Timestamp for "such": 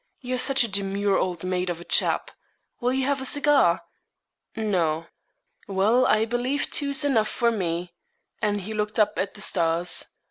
0.39-0.63